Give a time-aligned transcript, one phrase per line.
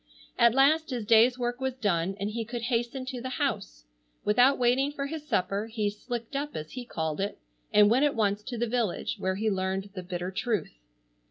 [0.39, 3.85] At last his day's work was done and he could hasten to the house.
[4.25, 7.37] Without waiting for his supper, he "slicked up," as he called it,
[7.71, 10.73] and went at once to the village, where he learned the bitter truth.